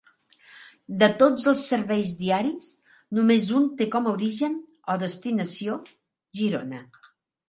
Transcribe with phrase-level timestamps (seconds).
[1.01, 2.69] De tots els serveis diaris
[3.17, 4.55] només un té com a origen
[4.95, 5.77] o destinació
[6.41, 6.81] Girona.